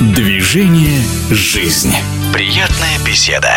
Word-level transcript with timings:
Движение 0.00 1.00
«Жизнь». 1.30 1.92
Приятная 2.32 2.98
беседа. 3.06 3.52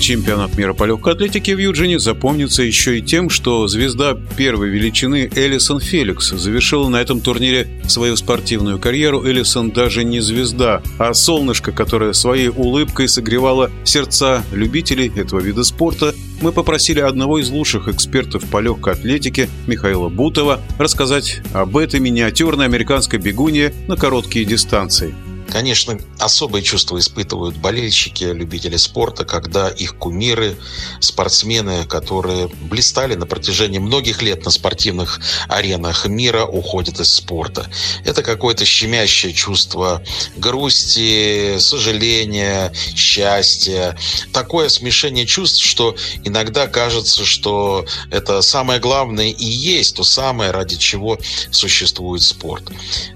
Чемпионат 0.00 0.56
мира 0.56 0.72
по 0.72 0.84
легкой 0.84 1.12
атлетике 1.12 1.54
в 1.54 1.58
Юджине 1.58 1.98
запомнится 1.98 2.62
еще 2.62 2.98
и 2.98 3.02
тем, 3.02 3.28
что 3.30 3.68
звезда 3.68 4.16
первой 4.36 4.70
величины 4.70 5.30
Элисон 5.32 5.80
Феликс 5.80 6.30
завершила 6.30 6.88
на 6.88 7.00
этом 7.00 7.20
турнире 7.20 7.68
свою 7.86 8.16
спортивную 8.16 8.78
карьеру. 8.78 9.28
Элисон 9.28 9.70
даже 9.70 10.04
не 10.04 10.20
звезда, 10.20 10.82
а 10.98 11.12
солнышко, 11.14 11.70
которое 11.70 12.12
своей 12.12 12.48
улыбкой 12.48 13.08
согревало 13.08 13.70
сердца 13.84 14.42
любителей 14.52 15.12
этого 15.14 15.40
вида 15.40 15.64
спорта. 15.64 16.14
Мы 16.40 16.52
попросили 16.52 17.00
одного 17.00 17.38
из 17.38 17.50
лучших 17.50 17.88
экспертов 17.88 18.44
по 18.44 18.60
легкой 18.60 18.94
атлетике 18.94 19.48
Михаила 19.66 20.08
Бутова 20.08 20.60
рассказать 20.78 21.42
об 21.52 21.76
этой 21.76 22.00
миниатюрной 22.00 22.64
американской 22.64 23.18
бегуне 23.18 23.74
на 23.86 23.96
короткие 23.96 24.44
дистанции. 24.44 25.14
Конечно, 25.50 25.98
особые 26.18 26.62
чувства 26.62 26.98
испытывают 26.98 27.56
болельщики, 27.56 28.24
любители 28.24 28.76
спорта, 28.76 29.24
когда 29.24 29.68
их 29.68 29.96
кумиры, 29.96 30.56
спортсмены, 31.00 31.86
которые 31.86 32.48
блистали 32.48 33.14
на 33.14 33.24
протяжении 33.24 33.78
многих 33.78 34.20
лет 34.20 34.44
на 34.44 34.50
спортивных 34.50 35.20
аренах 35.48 36.06
мира, 36.06 36.44
уходят 36.44 37.00
из 37.00 37.12
спорта. 37.12 37.70
Это 38.04 38.22
какое-то 38.22 38.66
щемящее 38.66 39.32
чувство 39.32 40.02
грусти, 40.36 41.58
сожаления, 41.58 42.72
счастья. 42.94 43.96
Такое 44.32 44.68
смешение 44.68 45.24
чувств, 45.24 45.64
что 45.64 45.96
иногда 46.24 46.66
кажется, 46.66 47.24
что 47.24 47.86
это 48.10 48.42
самое 48.42 48.80
главное 48.80 49.30
и 49.30 49.46
есть 49.46 49.96
то 49.96 50.04
самое, 50.04 50.50
ради 50.50 50.76
чего 50.76 51.18
существует 51.50 52.22
спорт. 52.22 52.64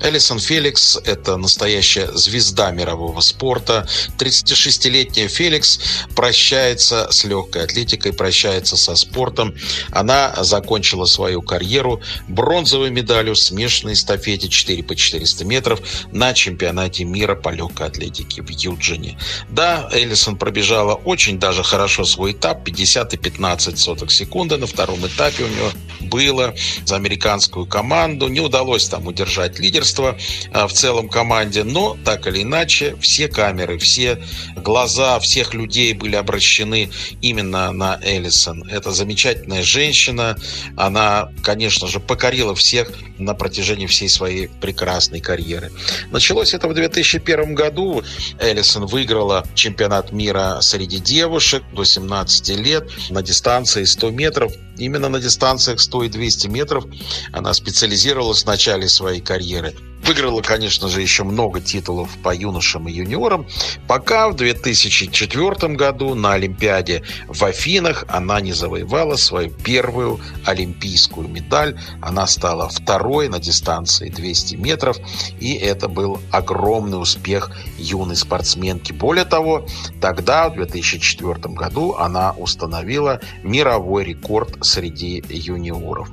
Элисон 0.00 0.38
Феликс– 0.38 0.96
это 1.04 1.36
настоящая 1.36 2.10
звезда 2.22 2.70
мирового 2.70 3.20
спорта. 3.20 3.86
36-летняя 4.18 5.28
Феликс 5.28 5.80
прощается 6.14 7.08
с 7.10 7.24
легкой 7.24 7.64
атлетикой, 7.64 8.12
прощается 8.12 8.76
со 8.76 8.96
спортом. 8.96 9.54
Она 9.90 10.34
закончила 10.42 11.04
свою 11.06 11.42
карьеру 11.42 12.00
бронзовой 12.28 12.90
медалью 12.90 13.34
в 13.34 13.38
смешанной 13.38 13.94
эстафете 13.94 14.48
4 14.48 14.82
по 14.82 14.94
400 14.94 15.44
метров 15.44 15.80
на 16.12 16.32
чемпионате 16.34 17.04
мира 17.04 17.34
по 17.34 17.50
легкой 17.50 17.88
атлетике 17.88 18.42
в 18.42 18.48
Юджине. 18.48 19.18
Да, 19.48 19.88
Эллисон 19.92 20.36
пробежала 20.36 20.94
очень 20.94 21.38
даже 21.38 21.62
хорошо 21.62 22.04
свой 22.04 22.32
этап, 22.32 22.64
50 22.64 23.14
и 23.14 23.16
15 23.16 23.78
сотых 23.78 24.10
секунды. 24.10 24.56
На 24.56 24.66
втором 24.66 25.06
этапе 25.06 25.44
у 25.44 25.48
нее 25.48 25.70
было 26.00 26.54
за 26.84 26.96
американскую 26.96 27.66
команду. 27.66 28.28
Не 28.28 28.40
удалось 28.40 28.88
там 28.88 29.06
удержать 29.06 29.58
лидерство 29.58 30.18
а, 30.52 30.66
в 30.66 30.72
целом 30.72 31.08
команде, 31.08 31.64
но 31.64 31.96
так 32.12 32.26
или 32.26 32.42
иначе 32.42 32.94
все 33.00 33.26
камеры, 33.26 33.78
все 33.78 34.22
глаза 34.54 35.18
всех 35.18 35.54
людей 35.54 35.94
были 35.94 36.14
обращены 36.14 36.90
именно 37.22 37.72
на 37.72 37.98
Эллисон. 38.02 38.64
Это 38.68 38.90
замечательная 38.90 39.62
женщина. 39.62 40.36
Она, 40.76 41.32
конечно 41.42 41.88
же, 41.88 42.00
покорила 42.00 42.54
всех 42.54 42.90
на 43.16 43.32
протяжении 43.32 43.86
всей 43.86 44.10
своей 44.10 44.48
прекрасной 44.60 45.20
карьеры. 45.20 45.72
Началось 46.10 46.52
это 46.52 46.68
в 46.68 46.74
2001 46.74 47.54
году. 47.54 48.02
Эллисон 48.38 48.84
выиграла 48.84 49.46
чемпионат 49.54 50.12
мира 50.12 50.58
среди 50.60 50.98
девушек 50.98 51.62
до 51.72 51.84
17 51.84 52.50
лет 52.58 52.90
на 53.08 53.22
дистанции 53.22 53.84
100 53.84 54.10
метров. 54.10 54.52
Именно 54.76 55.08
на 55.08 55.18
дистанциях 55.18 55.80
100 55.80 56.04
и 56.04 56.08
200 56.10 56.48
метров 56.48 56.84
она 57.32 57.54
специализировалась 57.54 58.42
в 58.42 58.46
начале 58.46 58.86
своей 58.86 59.22
карьеры. 59.22 59.74
Выиграла, 60.04 60.42
конечно 60.42 60.88
же, 60.88 61.00
еще 61.00 61.22
много 61.22 61.60
титулов 61.60 62.10
по 62.22 62.34
юношам 62.34 62.88
и 62.88 62.92
юниорам, 62.92 63.46
пока 63.86 64.28
в 64.28 64.34
2004 64.34 65.74
году 65.74 66.14
на 66.14 66.32
Олимпиаде 66.32 67.04
в 67.28 67.44
Афинах 67.44 68.04
она 68.08 68.40
не 68.40 68.52
завоевала 68.52 69.14
свою 69.14 69.50
первую 69.50 70.20
олимпийскую 70.44 71.28
медаль. 71.28 71.78
Она 72.00 72.26
стала 72.26 72.68
второй 72.68 73.28
на 73.28 73.38
дистанции 73.38 74.08
200 74.08 74.56
метров, 74.56 74.96
и 75.38 75.54
это 75.54 75.88
был 75.88 76.20
огромный 76.32 77.00
успех 77.00 77.52
юной 77.78 78.16
спортсменки. 78.16 78.92
Более 78.92 79.24
того, 79.24 79.66
тогда, 80.00 80.48
в 80.48 80.54
2004 80.54 81.54
году, 81.54 81.94
она 81.94 82.32
установила 82.32 83.20
мировой 83.44 84.04
рекорд 84.04 84.64
среди 84.64 85.22
юниоров. 85.28 86.10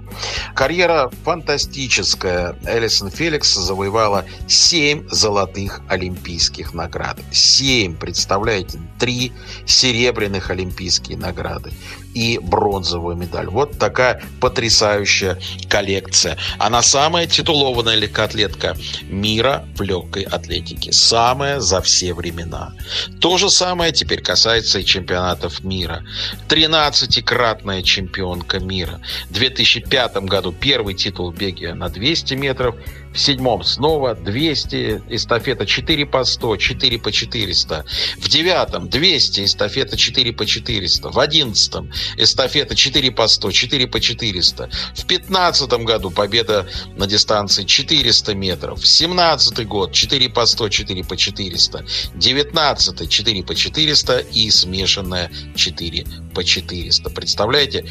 Карьера 0.53 1.09
фантастическая. 1.23 2.55
Элисон 2.67 3.09
Феликс 3.09 3.55
завоевала 3.55 3.78
завоевала 3.79 4.25
7 4.47 5.07
золотых 5.09 5.81
олимпийских 5.87 6.73
наград. 6.73 7.17
7, 7.31 7.95
представляете, 7.95 8.79
3 8.99 9.31
серебряных 9.65 10.49
олимпийские 10.49 11.17
награды 11.17 11.71
и 12.13 12.39
бронзовую 12.39 13.15
медаль. 13.15 13.47
Вот 13.47 13.77
такая 13.77 14.21
потрясающая 14.41 15.39
коллекция. 15.69 16.37
Она 16.57 16.81
самая 16.81 17.27
титулованная 17.27 17.95
легкоатлетка 17.95 18.75
мира 19.03 19.65
в 19.77 19.81
легкой 19.81 20.23
атлетике. 20.23 20.91
Самая 20.91 21.61
за 21.61 21.81
все 21.81 22.13
времена. 22.13 22.73
То 23.21 23.37
же 23.37 23.49
самое 23.49 23.93
теперь 23.93 24.21
касается 24.21 24.79
и 24.79 24.85
чемпионатов 24.85 25.63
мира. 25.63 26.03
13-кратная 26.49 27.83
чемпионка 27.83 28.59
мира. 28.59 28.99
В 29.29 29.33
2005 29.33 30.17
году 30.25 30.51
первый 30.51 30.95
титул 30.95 31.31
в 31.31 31.37
беге 31.37 31.73
на 31.73 31.87
200 31.87 32.33
метров– 32.33 32.75
в 33.13 33.19
седьмом 33.19 33.63
снова 33.69 34.15
200, 34.15 35.03
эстафета 35.09 35.65
4 35.65 36.05
по 36.05 36.23
100, 36.23 36.57
4 36.57 36.99
по 36.99 37.11
400. 37.11 37.85
В 38.17 38.27
девятом 38.27 38.89
200, 38.89 39.45
эстафета 39.45 39.97
4 39.97 40.33
по 40.33 40.45
400. 40.45 41.09
В 41.09 41.19
одиннадцатом 41.19 41.91
эстафета 42.17 42.75
4 42.75 43.11
по 43.11 43.27
100, 43.27 43.51
4 43.51 43.87
по 43.87 43.99
400. 43.99 44.69
В 44.95 45.05
пятнадцатом 45.05 45.85
году 45.85 46.09
победа 46.09 46.67
на 46.97 47.07
дистанции 47.07 47.63
400 47.63 48.35
метров. 48.35 48.81
В 48.81 48.87
семнадцатый 48.87 49.65
год 49.65 49.93
4 49.93 50.29
по 50.29 50.45
100, 50.45 50.69
4 50.69 51.03
по 51.03 51.15
400. 51.15 51.85
Девятнадцатый 52.15 53.07
4 53.07 53.43
по 53.43 53.55
400 53.55 54.19
и 54.19 54.49
смешанная 54.49 55.31
4 55.55 56.05
по 56.33 56.43
400. 56.43 57.09
Представляете, 57.09 57.85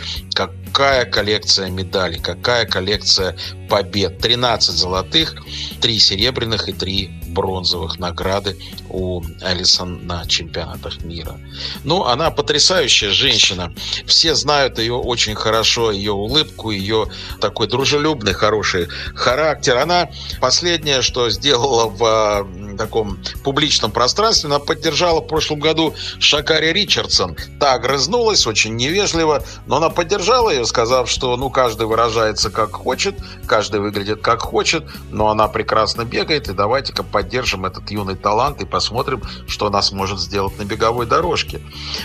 какая 0.68 1.04
коллекция 1.06 1.70
медалей, 1.70 2.20
какая 2.20 2.66
коллекция 2.66 3.36
побед. 3.68 4.18
13 4.18 4.74
золотых, 4.74 5.34
3 5.80 5.98
серебряных 5.98 6.68
и 6.68 6.72
3 6.72 7.10
бронзовых 7.28 7.98
награды 7.98 8.56
у 8.88 9.22
Алисон 9.42 10.06
на 10.06 10.26
чемпионатах 10.26 11.02
мира. 11.02 11.38
Ну, 11.84 12.04
она 12.04 12.30
потрясающая 12.30 13.10
женщина. 13.10 13.72
Все 14.06 14.34
знают 14.34 14.78
ее 14.78 14.94
очень 14.94 15.34
хорошо, 15.34 15.90
ее 15.90 16.12
улыбку, 16.12 16.70
ее 16.70 17.06
такой 17.40 17.66
дружелюбный, 17.68 18.32
хороший 18.32 18.88
характер. 19.14 19.76
Она 19.76 20.08
последнее, 20.40 21.02
что 21.02 21.30
сделала 21.30 21.88
в 21.88 22.48
таком 22.78 23.18
публичном 23.44 23.90
пространстве, 23.90 24.48
она 24.48 24.58
поддержала 24.58 25.20
в 25.20 25.26
прошлом 25.26 25.60
году 25.60 25.94
Шакари 26.18 26.72
Ричардсон. 26.72 27.36
Та 27.60 27.74
огрызнулась 27.74 28.46
очень 28.46 28.76
невежливо, 28.76 29.42
но 29.66 29.76
она 29.76 29.90
поддержала 29.90 30.50
ее, 30.50 30.64
сказав, 30.64 31.10
что 31.10 31.36
ну 31.36 31.50
каждый 31.50 31.86
выражается 31.86 32.50
как 32.50 32.72
хочет, 32.72 33.16
каждый 33.46 33.80
выглядит 33.80 34.22
как 34.22 34.40
хочет, 34.40 34.84
но 35.10 35.28
она 35.28 35.48
прекрасно 35.48 36.04
бегает, 36.04 36.48
и 36.48 36.52
давайте-ка 36.54 37.02
поддержим 37.02 37.66
этот 37.66 37.90
юный 37.90 38.16
талант 38.16 38.62
и 38.62 38.66
посмотрим, 38.66 39.22
что 39.46 39.66
она 39.66 39.82
сможет 39.82 40.20
сделать 40.20 40.58
на 40.58 40.64
беговой 40.64 41.06
дорожке. 41.06 41.60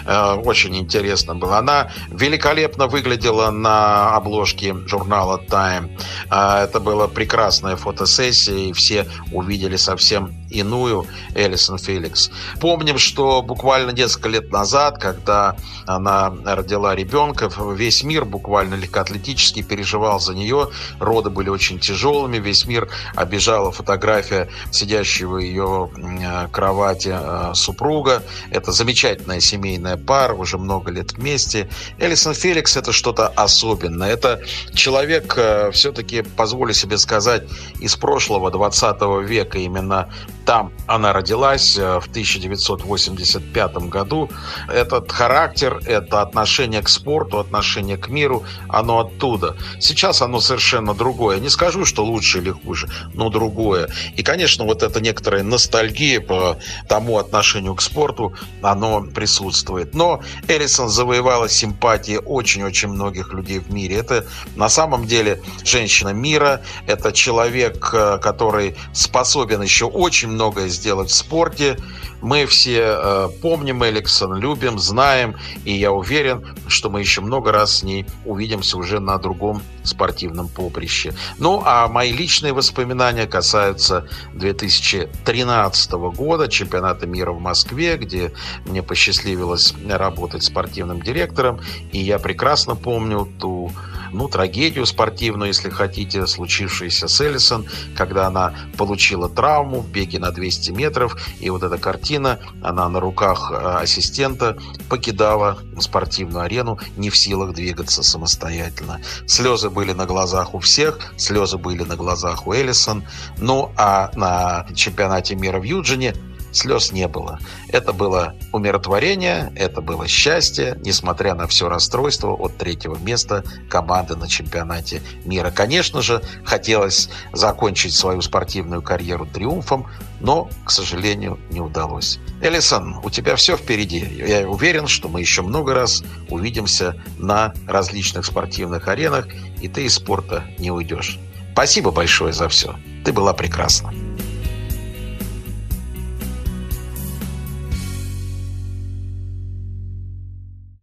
Э, 0.06 0.34
очень 0.34 0.76
интересно 0.76 1.36
было. 1.36 1.60
Она 1.60 1.92
великолепно 2.10 2.88
выглядела 2.88 3.52
на 3.52 4.16
обложке 4.16 4.76
журнала 4.88 5.40
Time. 5.48 5.98
Э, 6.32 6.64
это 6.64 6.80
была 6.80 7.08
прекрасная 7.08 7.76
фотосессия, 7.76 8.70
и 8.70 8.74
все 8.74 9.06
увидели 9.32 9.76
совсем 9.76 10.43
иную 10.54 11.08
Элисон 11.36 11.78
Феликс. 11.78 12.30
Помним, 12.60 12.98
что 12.98 13.42
буквально 13.42 13.92
несколько 13.92 14.30
лет 14.30 14.52
назад, 14.52 14.98
когда 15.00 15.56
она 15.86 16.34
родила 16.46 16.96
ребенка, 16.96 17.50
весь 17.74 18.04
мир 18.04 18.26
буквально 18.26 18.76
легкоатлетически 18.76 19.62
переживал 19.62 20.20
за 20.20 20.34
нее. 20.34 20.70
Роды 21.00 21.30
были 21.30 21.50
очень 21.50 21.80
тяжелыми, 21.80 22.38
весь 22.38 22.66
мир 22.66 22.90
обижала 23.16 23.72
фотография 23.72 24.50
сидящего 24.72 25.38
ее 25.38 25.90
э, 25.96 26.48
кровати 26.52 27.14
э, 27.14 27.54
супруга. 27.56 28.24
Это 28.52 28.72
замечательная 28.72 29.40
семейная 29.40 29.98
пара, 29.98 30.34
уже 30.34 30.58
много 30.58 30.92
лет 30.92 31.14
вместе. 31.14 31.70
Элисон 31.98 32.34
Феликс 32.34 32.78
это 32.78 32.92
что-то 32.92 33.28
особенное. 33.28 34.12
Это 34.12 34.42
человек, 34.74 35.34
э, 35.38 35.72
все-таки, 35.72 36.22
позволю 36.22 36.74
себе 36.74 36.98
сказать, 36.98 37.44
из 37.80 37.96
прошлого 37.96 38.52
20 38.52 39.02
века 39.28 39.58
именно 39.58 40.10
Там 40.46 40.74
она 40.88 41.14
родилась 41.14 41.78
э, 41.78 42.00
в 42.00 42.08
1985 42.08 43.76
году. 43.90 44.30
Этот 44.68 45.12
характер, 45.12 45.80
это 45.86 46.22
отношение 46.22 46.82
к 46.82 46.90
спорту, 46.90 47.40
отношение 47.40 47.98
к 47.98 48.10
миру, 48.10 48.44
оно 48.68 49.00
оттуда. 49.00 49.56
Сейчас 49.80 50.22
оно 50.22 50.42
совершенно 50.42 50.94
другое. 50.94 51.40
Не 51.40 51.50
скажу, 51.50 51.86
что 51.86 52.04
лучше 52.04 52.40
или 52.40 52.52
хуже, 52.52 52.90
но 53.14 53.30
другое. 53.30 53.90
И, 54.16 54.24
конечно, 54.24 54.66
вот 54.66 54.84
эта 54.84 55.00
некоторая 55.00 55.44
ностальгия 55.44 56.20
по 56.20 56.58
тому 56.90 57.18
отношению 57.18 57.76
к 57.76 57.82
спорту, 57.82 58.34
оно 58.62 59.02
присутствует. 59.02 59.96
Но 59.96 60.22
Элисон 60.48 60.90
завоевала 60.90 61.48
симпатии 61.48 62.20
очень-очень 62.24 62.90
многих 62.90 63.34
людей 63.34 63.60
в 63.60 63.74
мире. 63.74 63.98
Это 63.98 64.26
на 64.56 64.70
самом 64.70 65.06
деле 65.06 65.42
женщина 65.64 66.10
мира, 66.10 66.62
это 66.88 67.14
человек, 67.14 67.90
э, 67.94 68.18
который 68.22 68.76
способен 68.94 69.62
еще 69.62 69.86
очень 69.86 70.33
многое 70.34 70.68
сделать 70.68 71.10
в 71.10 71.16
спорте. 71.16 71.78
Мы 72.22 72.46
все 72.46 72.80
э, 72.80 73.30
помним 73.42 73.84
Эликсон, 73.84 74.36
любим, 74.38 74.80
знаем, 74.80 75.36
и 75.66 75.74
я 75.74 75.92
уверен, 75.92 76.56
что 76.68 76.90
мы 76.90 77.02
еще 77.02 77.22
много 77.22 77.52
раз 77.52 77.80
с 77.80 77.84
ней 77.84 78.06
увидимся 78.26 78.78
уже 78.78 79.00
на 79.00 79.18
другом 79.18 79.62
спортивном 79.84 80.48
поприще. 80.48 81.14
Ну, 81.38 81.62
а 81.66 81.88
мои 81.88 82.14
личные 82.14 82.54
воспоминания 82.54 83.28
касаются 83.28 84.08
2013 84.36 85.92
года, 85.92 86.48
чемпионата 86.48 87.06
мира 87.06 87.34
в 87.34 87.42
Москве, 87.42 87.98
где 87.98 88.32
мне 88.66 88.82
посчастливилось 88.82 89.74
работать 89.90 90.44
спортивным 90.44 91.02
директором, 91.02 91.60
и 91.92 92.00
я 92.00 92.20
прекрасно 92.20 92.76
помню 92.76 93.28
ту 93.40 93.72
ну, 94.14 94.28
трагедию 94.28 94.86
спортивную, 94.86 95.48
если 95.48 95.70
хотите, 95.70 96.26
случившуюся 96.28 97.08
с 97.08 97.22
Эллисон, 97.22 97.66
когда 97.96 98.28
она 98.28 98.54
получила 98.78 99.30
травму 99.30 99.80
в 99.80 99.90
беге 99.90 100.20
на 100.20 100.32
200 100.32 100.72
метров, 100.72 101.18
и 101.40 101.50
вот 101.50 101.64
эта 101.64 101.78
картина, 101.78 102.40
она 102.62 102.88
на 102.90 103.00
руках 103.00 103.52
э, 103.52 103.56
ассистента 103.82 104.58
покидала 104.90 105.58
спортивную 105.80 106.46
арену, 106.46 106.80
не 106.98 107.10
в 107.10 107.18
силах 107.18 107.54
двигаться 107.54 108.04
самостоятельно. 108.04 109.02
Слезы 109.26 109.70
были 109.70 109.94
на 109.94 110.06
глазах 110.06 110.54
у 110.54 110.60
всех, 110.60 111.00
слезы 111.18 111.58
были 111.58 111.84
на 111.84 111.96
глазах 111.96 112.48
у 112.48 112.54
Эллисон, 112.54 113.04
ну 113.38 113.72
а 113.78 114.12
на 114.16 114.66
чемпионате 114.76 115.36
мира 115.36 115.60
в 115.60 115.64
Юджине 115.64 116.14
слез 116.56 116.92
не 116.92 117.08
было. 117.08 117.40
Это 117.68 117.94
было 117.94 118.36
умиротворение, 118.52 119.52
это 119.56 119.82
было 119.82 120.08
счастье, 120.08 120.80
несмотря 120.84 121.36
на 121.36 121.48
все 121.48 121.70
расстройство 121.70 122.32
от 122.34 122.58
третьего 122.58 122.98
места 122.98 123.44
команды 123.70 124.16
на 124.16 124.28
чемпионате 124.28 125.02
мира. 125.26 125.52
Конечно 125.52 126.02
же, 126.02 126.22
хотелось 126.44 127.10
закончить 127.32 127.94
свою 127.94 128.22
спортивную 128.22 128.82
карьеру 128.82 129.26
триумфом, 129.26 129.88
но, 130.20 130.50
к 130.66 130.72
сожалению, 130.72 131.40
не 131.50 131.60
удалось. 131.60 132.20
Элисон, 132.42 133.00
у 133.04 133.10
тебя 133.10 133.36
все 133.36 133.58
впереди. 133.58 134.00
Я 134.00 134.48
уверен, 134.48 134.88
что 134.88 135.10
мы 135.10 135.20
еще 135.20 135.42
много 135.42 135.74
раз 135.74 136.04
увидимся 136.30 136.96
на 137.18 137.54
различных 137.68 138.26
спортивных 138.26 138.88
аренах, 138.88 139.28
и 139.62 139.68
ты 139.68 139.86
из 139.86 139.96
спорта 139.96 140.44
не 140.58 140.72
уйдешь. 140.72 141.20
Спасибо 141.54 141.92
большое 141.92 142.34
за 142.34 142.50
все. 142.50 142.76
Ты 143.06 143.14
была 143.14 143.34
прекрасна. 143.34 143.94